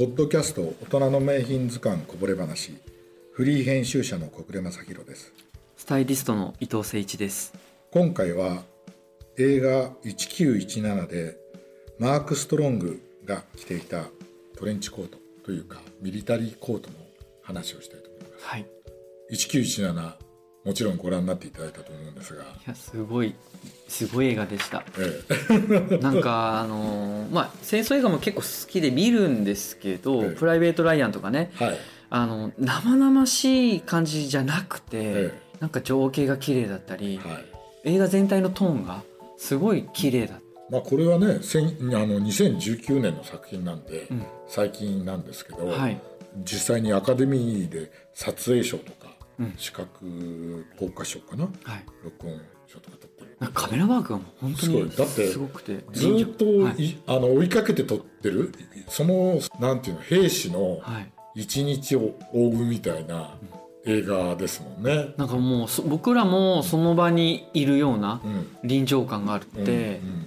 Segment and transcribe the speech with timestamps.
[0.00, 2.72] ポッドキャスト大人の名品図鑑こぼれ話
[3.34, 5.30] フリー編集者の小暮正弘です。
[5.76, 7.52] スタイリストの伊藤誠一です。
[7.90, 8.62] 今回は
[9.36, 11.36] 映画1917で
[11.98, 14.04] マーク・ストロングが着ていた
[14.56, 16.96] トレンチコートというかミリタリーコートの
[17.42, 18.66] 話をしたいと思います、はい。
[19.30, 20.29] 1917
[20.64, 23.34] もちろんご覧になっていただいたと思うんですが、いやすごい
[23.88, 24.84] すごい映画でした。
[24.98, 30.30] え なんかあのーまあ戦争映画も結構好きで見るんですけど、ええ。
[30.32, 31.50] プライベート・ライアンとかね。
[31.60, 31.78] えはい。
[32.12, 37.40] あの生々しい感じじゃなくて、えなんか情景が綺麗だったり、は
[37.84, 37.92] い。
[37.94, 39.02] 映画全体のトーンが
[39.38, 40.38] すごい綺麗だっ
[40.70, 44.22] まあ、これはねせんあの2019年の作品なんで、うん。
[44.46, 45.98] 最近なんですけど、はい。
[46.44, 49.19] 実際にアカデミーで撮影賞とか、うん
[49.56, 51.44] 視覚効果賞かな。
[51.44, 51.84] はい。
[52.04, 53.44] 録音賞とか取って。
[53.46, 54.82] るカメラワークがもう本当すごい。
[54.82, 56.84] にだってすごくてずーっと、はい。
[56.84, 58.52] いあの追いかけて撮ってる？
[58.88, 61.12] そのなんていうの兵士のはい。
[61.36, 63.36] 一日を追うみたいな
[63.86, 65.14] 映画ですもんね。
[65.16, 68.46] なんかもうそ僕らもその場にいるようなうん。
[68.64, 70.26] 臨場感があるうんって、うん。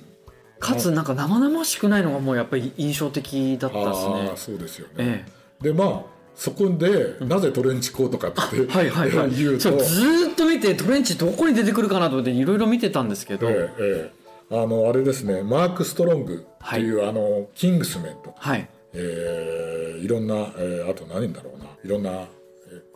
[0.59, 4.32] かつなんか生々しくないのがもうやっぱり印象的だったですね。
[4.38, 5.26] そうですよね。
[5.59, 5.64] え。
[5.64, 6.04] でまあ
[6.36, 9.31] そこで、なぜトレンチコートかって、え、はいはいはい。
[9.31, 14.12] 言うとそうずーっと見てトレンチどこに出てくるかなと思っていろいろ見てたんですけど、えええ
[14.52, 14.56] え。
[14.64, 18.67] あのあれですねマーク・ストロングっていう、あのキングスメンとか、はい。
[18.94, 21.66] えーいろんな、えーあと何だろうな。
[21.84, 22.25] いろんなえ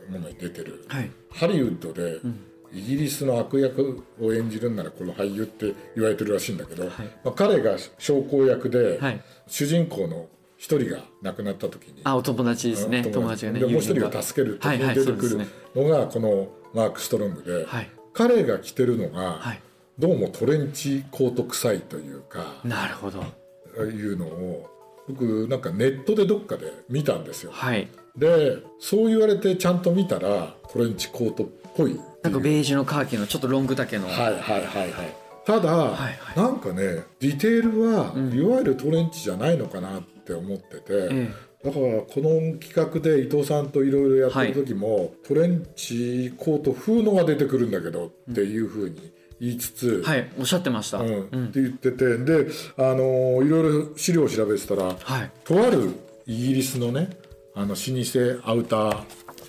[0.10, 1.12] ーものに出てる、はい。
[1.32, 2.20] ハリウッドで、
[2.74, 6.92] イギリスの悪役を演じるんならこの俳優って言われてるらしいんだけど、はい。
[7.24, 9.22] まあ、彼が将校役で、はい。
[9.48, 10.28] 主人公の
[10.58, 13.00] 一人が亡くなった時にあお友達ですね。
[13.06, 13.60] うん友達がね。
[13.60, 19.62] でもう一人友人が助ける時はいはいに出てくるのがこのマーク・ストロングで、はい彼が着てるのが、はい。
[20.00, 23.24] どうもトレンチコート臭いというか、なるほど。
[23.84, 24.68] いうのを
[25.08, 27.88] 僕なんかネットでどっかで見たんですよはい。
[28.16, 34.08] でそう言われてちゃんと見たらトレンチコートっぽいなんかベージュのカーキのちょっとロング丈の。
[34.08, 41.30] はいはいはいはいただ、はいはいなんかねディテールは、うんいわゆるトレンチじゃないのかなって思ってて、え
[41.64, 51.00] だからこの企画で伊藤さんといろいろやってる時も、トレンチコート風のが出てくるんだけどっていうふうに言いつつ、えはいおっしゃってました。
[51.00, 55.32] うんうんって言っててで、あのーいろいろ資料を調べてたらはい。
[55.44, 55.92] とある
[56.26, 57.10] イギリスのね
[57.56, 59.04] あの老舗アウター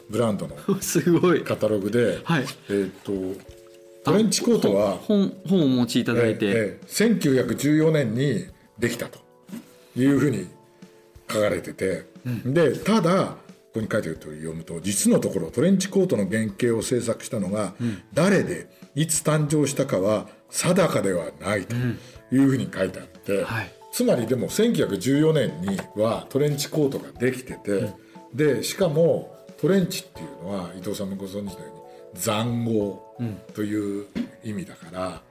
[0.09, 1.43] ブランドの すごい。
[1.43, 2.45] カタログで、はい。
[2.71, 3.59] えーっと
[4.05, 6.47] トレンチコートは、本本をお持ちいただいて。
[6.47, 8.47] えーえー1914年に
[8.79, 9.19] できたと
[9.97, 10.47] いうふうに
[11.31, 12.07] 書かれてて、
[12.45, 13.37] でただ
[13.69, 17.75] ここに書いてある通り読むと実のところトレンチコートの原型を制作したのが、
[18.15, 21.77] 誰でいつ誕生したかは定かではないと
[22.33, 23.73] いうふうに書いてあって、はい。
[23.93, 27.93] つまりでも1914年にはトレンチコートができてて、
[28.35, 31.73] でしかもトレンチっていうのは伊藤さんもご存知のよ
[32.15, 33.15] うに塹壕
[33.55, 34.07] という
[34.45, 35.23] 意味だから、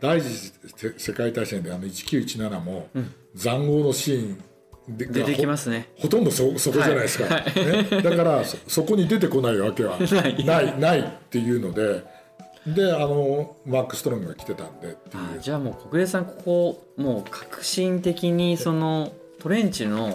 [0.00, 2.88] 第一次世界大戦であの1917も
[3.34, 4.42] 塹壕のシーンで
[4.88, 5.88] 出てきますね。
[5.98, 7.44] ほとんどそそこじゃないですか、はい。
[7.90, 10.44] ね、だからそそこに出てこないわけは ない。
[10.44, 12.22] ないないっていうので。
[12.66, 14.96] であのマーク・ストロングが来てたんで
[15.40, 20.10] じゃあもう小暮さんここもう革新的にそのトレンチのん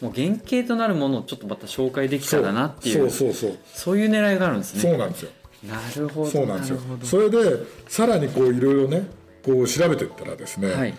[0.00, 3.58] もう原型となるものをちょっとまた紹介できたらなっていうそうそうそう。
[3.74, 4.80] そういう狙いがあるんですね。
[4.80, 5.30] そうなんですよ。
[5.68, 6.78] なるほどそうなんですよ。
[7.02, 7.38] それで
[7.86, 9.06] さらにこういろいろね
[9.44, 10.94] こう調べていったらですね、はい。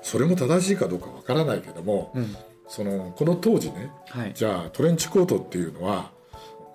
[0.00, 2.34] それも正しいかどうかわからないけども、うん
[2.68, 4.32] そのこの当時ねはい。
[4.34, 6.10] じゃあトレンチコートっていうのは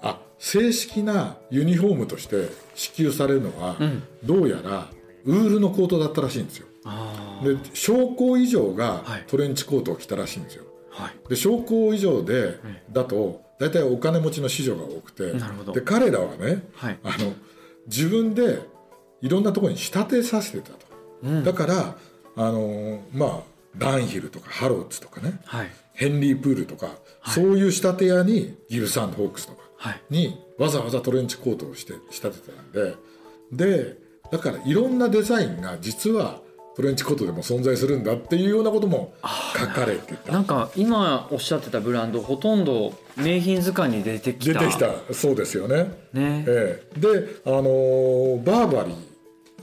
[0.01, 4.03] あ正式なユニフォームとして支給されるのは、ん。
[4.23, 4.87] どうやら
[5.25, 6.67] ウールのコートだったらしいんですよ。
[6.83, 9.23] あで将校以上がはい。
[9.27, 10.65] トレンチコートを着たらしいんですよ。
[10.97, 11.29] あはい。
[11.29, 12.59] で将校以上で
[12.91, 15.73] だと大体お金持ちの子女が多くてなるほど。
[15.73, 16.99] で彼らはねはい。
[17.03, 17.33] あの
[17.87, 18.59] 自分で
[19.21, 20.87] いろんなところに仕立てさせてたと、
[21.23, 21.43] うん。
[21.43, 21.95] だから
[22.35, 25.39] あのまあダンヒルとかハローツとかね。
[25.45, 25.67] はい。
[25.93, 26.89] ヘンリー・プールとか、
[27.25, 30.01] そういう仕立て屋にギブサンド・ホークスとかはい。
[30.09, 32.95] にわざわざトレンチコートをして仕立ててたんで。
[33.51, 33.97] で
[34.31, 36.39] だからいろんなデザインが実は
[36.75, 39.13] トレンチコートでも存在するんだっていうようなことも
[39.57, 40.31] 書かれてた。
[40.31, 44.59] なんか今おっしゃってたブランドほとんど名品図鑑に出てきた。
[44.59, 45.13] 出てきた。
[45.13, 45.91] そうですよね。
[46.13, 46.45] ね。
[46.47, 47.07] ええ、で、
[47.45, 49.10] あのーバーバリー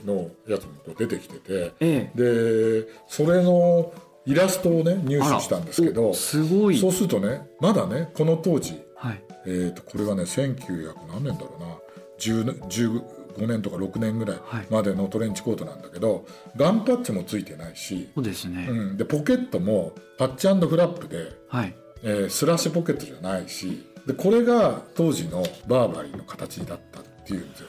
[0.05, 3.93] のやつもこう出てきてて、えでそれの
[4.25, 6.77] イラストをね入手したんですけどおすごい。
[6.77, 9.23] そうするとねまだねこの当時、はい。
[9.45, 11.67] えー、とこれがね1900何年だろうな。
[12.19, 12.59] 10
[13.35, 14.67] 15年とか6年ぐらいはい。
[14.69, 16.25] までのトレンチコートなんだけど、
[16.57, 21.73] ガンパッチもついてないし、そうですね、うん、でポケットもパッチフラップではい。
[22.03, 27.67] えースラッシュポケットじゃないしでこれが当時のバーバリーの形だったっていうんですよ、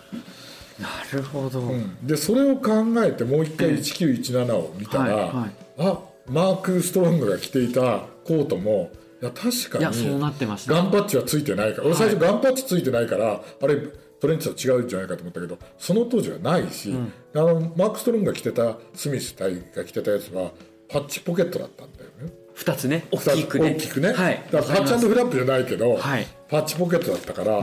[0.80, 2.06] なるほど、うん。
[2.06, 2.72] でそれを考
[3.04, 5.50] えてもう一回1917を見たら、はいはい。
[5.78, 8.90] あマーク・ストロングが着ていたコートも
[9.20, 10.74] いや確かにそうなってました。
[10.74, 13.76] ガンパッチはついてないから俺最初ガンパッチついてないから、あれ
[14.20, 16.94] トレンチと違うんじゃないかと思ったけどその当時はないし、
[17.34, 20.52] あのマーク・ストロングが着てたスミス隊が着てたやつは
[20.88, 23.06] パッチポケットだったんだよね2つね。
[23.10, 23.70] 大きくね。
[23.70, 24.42] 大きくね、はい。
[24.50, 26.26] だからパッチフラップじゃないけど、はい。
[26.48, 27.62] パッチポケットだったから、あ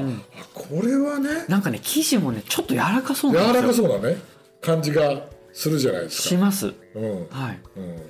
[0.53, 4.17] これはねなんかね生地もねちょっと柔らかそうなん柔らかそうなね。
[4.59, 6.29] 感じがするじゃないですか。
[6.29, 6.73] します。
[6.95, 7.27] うん。
[7.29, 7.59] はい。
[7.77, 8.01] うん。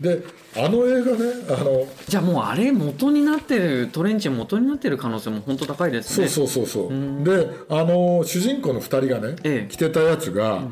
[0.00, 0.22] で
[0.56, 6.88] あの映画ねあのじゃあもうあれ元になってるトレンチ元になってる可能性も本当高いですそうねそうそうそう、
[7.22, 9.68] であの主人公の2人がね、ええ。
[9.70, 10.62] 着てたやつが、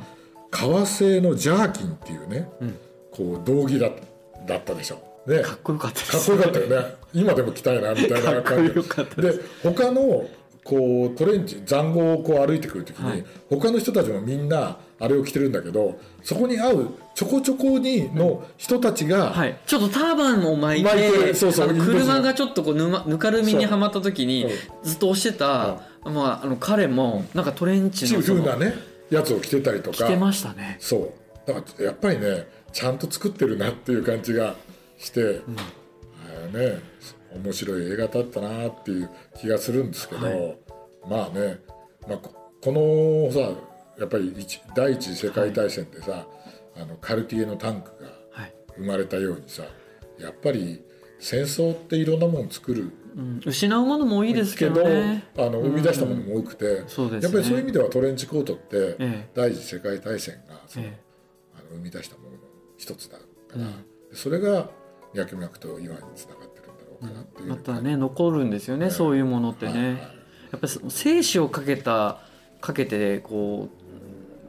[0.50, 2.48] 革製のジャーキンっていうね、
[3.10, 3.90] こう道着だ
[4.46, 5.42] だったでしょね。
[5.42, 6.94] かっこよかったかっこよかったよね。
[7.12, 8.74] 今でも着たいなみたいな感じ。
[9.22, 10.26] で他の
[10.64, 13.24] こうトレンチ塹壕をこう歩いてくる時に、はい。
[13.48, 24.46] 他の人たちもみんなあれを着てるんだけどそこに合うちょこちょこにの人たちが、はい、ちょっとターバンを巻いてそうそう車がちょっとこうぬ,、ま、ぬかるみにはまった時に
[24.82, 28.74] ずっと押してた、まあ、あの彼もなんかトレンチチのそのーフなね
[29.10, 29.96] やつを着てたりとか。
[29.96, 30.76] 着てましたね。
[30.80, 31.12] そう。
[31.46, 34.54] だからやっぱりねちゃんと作ってるなっていう感じが
[34.98, 35.40] して、
[36.26, 36.80] あのね
[37.34, 39.10] 面白い映画だったなっていう
[39.40, 40.58] 気がするんですけど、はい。
[41.08, 41.60] まあね、
[42.06, 43.52] まあ、ここのさ
[43.98, 46.26] やっぱり一第一次世界大戦でさ、
[46.76, 49.64] あのカルティエのタンクがはい、生まれたようにさ
[50.18, 50.82] やっぱり
[51.18, 57.22] 戦争っていろんなもの作るうん、失うものも多いですけけどどねあの生み出したものも多くて、そうですね。
[57.22, 59.28] やっぱりそういう意味ではトレンチコートって、ええ。
[59.34, 61.00] 第一次世界大戦がその、え
[61.54, 62.38] あの生み出したものの
[62.76, 63.24] 一つだか
[63.56, 63.66] ら、
[64.12, 64.70] それが
[65.14, 69.94] 脈々と今につながってるんだろうかなっていう、またね残るんですよね、そういうものってね、はいはい。
[69.94, 70.00] やっ
[70.52, 72.20] ぱりその生死をかけた
[72.60, 73.68] かけてこ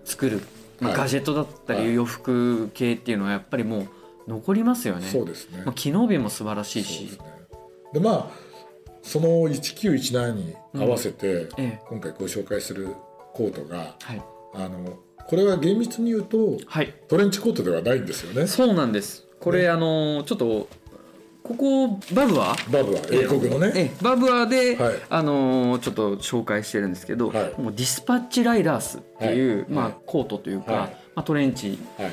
[0.03, 0.41] う作る、
[0.79, 1.01] まあはい。
[1.01, 1.87] ガジェットだったはい。
[1.87, 3.87] り洋服系っていうのはやっぱりもう
[4.27, 5.07] 残りますよね。
[5.07, 5.63] そうですね。
[5.65, 6.97] まあ、機能美も素晴らしいし。
[6.97, 7.25] そうですね。
[7.93, 8.49] でまあ
[9.01, 11.79] その1917に合わせて、ええ。
[11.89, 12.95] 今回ご紹介する
[13.33, 14.21] コートがはい、
[14.53, 18.47] あのこれは厳密に言うとはい、トレンチコートではないんですよね。
[18.47, 20.67] そうなんですこれ、あのちょっと
[21.43, 22.55] ここバブア？
[22.69, 24.03] バブは英国のね、ええ。
[24.03, 24.95] バブアで、はい。
[25.09, 27.61] あのちょっと紹介してるんですけど、はい。
[27.61, 29.93] もうディスパッチライダースっていう、まあはい。
[29.93, 30.89] はいコートというか、はい。
[31.15, 31.79] まあ、トレンチ。
[31.97, 32.11] はい。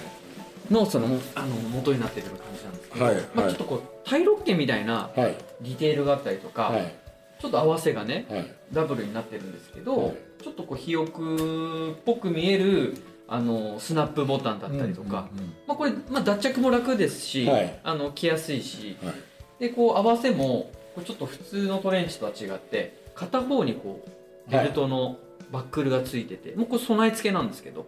[0.72, 3.14] のそのあの元になってる感じなんですけど、はい。
[3.34, 3.54] まあ、はい。
[3.54, 5.36] ちょっとこうタイロッケみたいなはい。
[5.60, 6.94] ディテールがあったりとか、はい。
[7.40, 8.54] ちょっと合わせがねはい。
[8.72, 10.16] ダブルになってるんですけど、はい。
[10.42, 12.96] ちょっとこう肥沃っぽく見える
[13.28, 15.28] あのスナップボタンだったりとか、
[15.66, 17.80] まあ、これ、まあ、脱着も楽ですし、はい。
[17.82, 19.16] あの着やすいしうんはい。
[19.58, 20.70] でこう合わせも
[21.04, 24.04] ちょっと普通のトレンチとは違って片方にこ
[24.48, 25.18] うベルトの
[25.50, 27.86] バックルがついてて、もうこれ備え付けなんですけど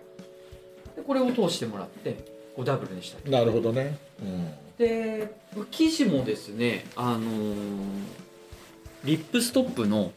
[0.97, 2.25] でこれを通してもらって
[2.57, 4.51] こうダブルにしたりなるほどね、うん。
[4.77, 5.33] で
[5.71, 8.29] 生地もですねあのー
[9.05, 10.13] リップストップの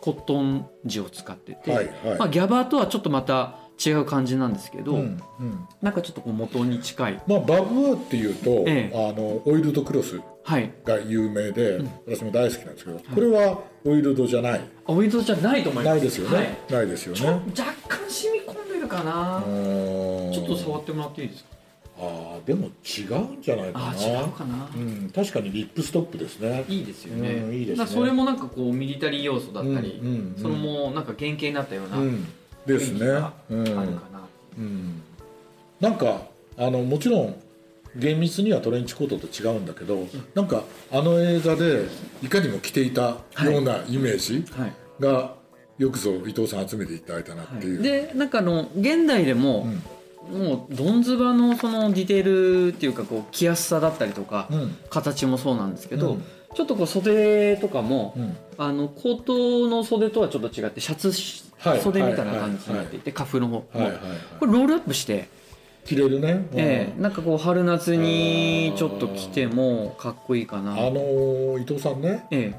[0.00, 2.18] コットン地を使ってて、はいはい。
[2.18, 5.68] まあ、ギャバーとはちょっとまた違う感じなんですけど、うんうん。
[5.80, 7.22] なんかちょっとこう元に近い。
[7.26, 9.08] まあ、バブアーっていうと、ええ。
[9.08, 10.70] あのオイルドクロスはい。
[10.84, 15.94] が有名で、私も大好きなんですけど、これはオイルドじゃない、オイルドじゃないと思います。
[15.94, 16.72] ないですよね、はい。
[16.72, 17.26] ないですよね。
[17.56, 19.42] 若干染み込んでるかな。
[20.32, 21.50] ちちょっと触ってもらっていいですか？
[22.00, 23.86] ああでも違うんじゃないかな。
[23.92, 24.68] 違うかな。
[24.74, 26.64] うん、確かにリップストップですね。
[26.68, 27.86] いいですよね,、うんいいですね。
[27.86, 30.40] それもなんかこうミリタリー要素だったり、うんうんうん。
[30.40, 32.28] そのもうなんか原型になったような雰うん
[32.68, 33.06] ですね。
[33.50, 33.68] うん
[34.58, 35.02] うん、
[35.80, 36.22] なんか
[36.56, 37.40] あのもちろん
[37.96, 41.86] 厳密にはトレンチコートと違うんだけど、なんかあの映画で
[42.22, 43.00] いかにも着ていた
[43.44, 44.72] ようなイメージはい。
[45.00, 45.34] が、
[45.78, 49.66] よくぞ伊藤さん集めていただいたなっていう、でなんかあの現代でも、
[50.30, 54.76] もうどんずばのそのディテールっていうかこう着やすさだったりとか、うん。
[54.90, 56.24] 形もそうなんですけど、うん
[56.58, 58.36] ちょっとこう袖とかも、うん。
[58.58, 61.12] あのコートの袖とはちょっと違ってシャツ
[61.58, 61.80] はい。
[61.80, 64.00] 袖みたいな感じになっていて、カフの方も、はいはいはい。
[64.40, 65.28] これロールアップして、
[65.84, 66.58] 着れるね、うん。
[66.58, 70.72] ええなんかこう春夏にちょっと着てもかっこいいかな。
[70.72, 72.26] あのー伊藤さんね。
[72.32, 72.52] え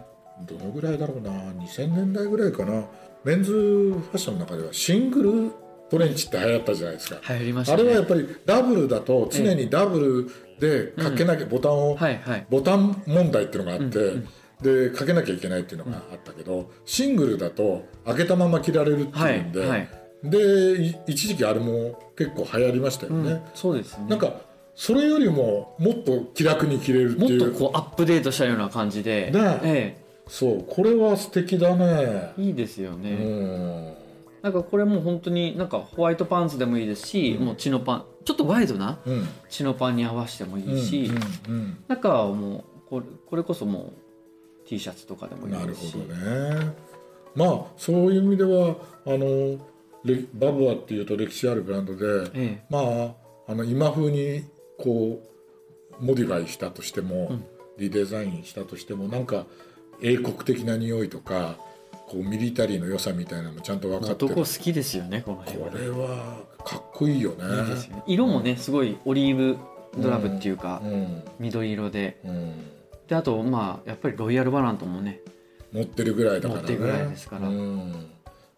[0.47, 1.31] どのぐらいだろうな。
[1.31, 2.85] 2000年代ぐらいかな。
[3.25, 5.51] メンズファッションの中ではシングル
[5.89, 7.81] トレンチって流行ったじゃないですか、え流行りましたね。
[7.81, 12.45] あれはやっぱりダブルだと常にダブルでかけなきゃ、ボタンを、はいはい。
[12.49, 14.15] ボタン問題っていうのがあって、
[14.61, 19.89] でかけなきゃいけないっていうのがあったけど、シングルだと開けたまま着られるっていうんで、はいはい。
[20.23, 24.05] でい一時期あれも結構流行りましたよね、うんそうですね。
[24.09, 24.41] なんか
[24.75, 27.39] それよりももっと気楽に着れるっていう。
[27.39, 29.59] もっとこうアップデートしたような感じで、ね。
[29.63, 32.33] えそうこれは素敵だね。
[32.37, 33.97] えいいですようね、ん
[34.41, 39.27] なんかこれもう本当になんかホワイトパンツでもいいですし、もうチノパンちょっとワイドなうん。
[39.49, 41.11] チノパンに合わせてもいいし、
[41.47, 43.93] うんうん中はもうこれこれこそも
[44.65, 46.73] う T シャツとかでもうんないるいですしほどね。
[47.35, 49.57] まあそういう意味ではあの
[50.05, 52.63] バブアーっていうと歴史あるブランドでえ。
[52.69, 54.43] まああの今風に
[54.77, 55.21] こ
[56.01, 57.45] うモディファイしたとしても、うん。
[57.79, 59.45] リデザインしたとしてもなんか
[60.01, 61.55] 英国的な匂いとか
[62.09, 64.33] こうミリタリーの良さみたいなのもちゃんと分かってる。
[64.33, 67.45] 男好きですよねこの辺はこれはかっこいいよね。
[67.45, 69.57] ね色もねすごいオリーブ
[70.01, 71.23] ドラブっていうか、うん。
[71.39, 72.19] 緑色で。
[72.25, 72.53] うん、
[73.07, 75.21] であとまあやっぱりロイヤルワラントもね
[75.71, 76.61] 持ってるぐらいだからね。
[76.61, 77.47] 持ってるぐらいですから。
[77.47, 78.11] うん、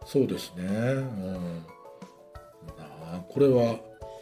[0.05, 1.65] そうですね、うん、
[2.77, 3.75] なあこれは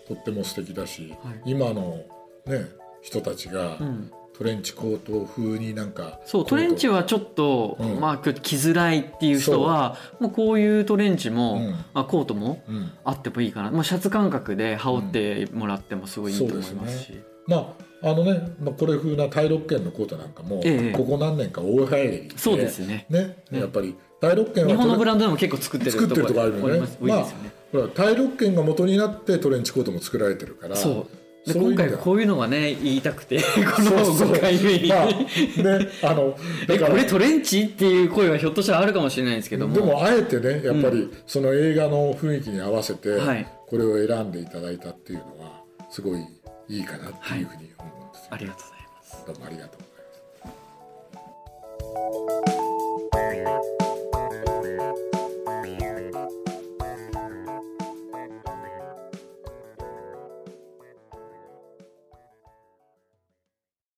[0.08, 1.42] とっても素敵だし、はい。
[1.46, 2.04] 今の
[2.46, 2.66] ね
[3.02, 6.56] 人たちがうんトレンチコート風になんかそうト。
[6.56, 8.00] レンチはちょっと、うん。
[8.00, 10.32] まあ着づらいっていう人はもう。
[10.32, 11.72] こういうトレンチも、うん。
[11.94, 20.98] まあ、コートもうん、あってもいいかな、まあ、シャツ感覚で羽織ってもらってもすごいいいと思いますし、まああのね、まあ、これ風な大陸圏のコートなんかも、ええ。
[20.98, 22.38] ここ何年か大流行りで。
[22.38, 23.08] そうですね。
[23.10, 23.44] ね。
[23.52, 26.80] やっぱり大陸圏は日本のブランドでも結構作ってる作ってるとこあるよね。
[26.80, 26.98] ます。
[27.02, 31.08] 多いですよね、ほら大陸圏が元になってトレンチコートも作られてるからそう
[31.54, 33.40] 今回こういうのがね言いたくて
[33.76, 34.32] このそうそう。
[34.34, 35.14] 5回目に、まあね
[36.04, 36.38] あの
[36.68, 39.74] えこれトレンチっていう声はひょっとしたらあるかもしれないんですけども。
[39.76, 43.48] でもあえてねやっぱりその映画の雰囲気に合わせてはい。
[43.68, 46.20] これを選んでいただいたっていうのはすごい
[46.68, 49.24] いいかなっていうふうに思うんですよ、ありがとうございます。
[49.28, 49.82] どうもありがとう
[53.12, 53.79] ございます